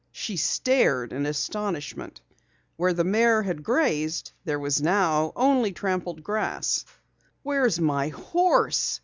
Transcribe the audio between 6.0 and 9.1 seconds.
grass. "Where's my horse?"